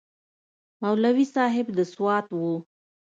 [0.81, 2.41] مولوي صاحب د سوات و.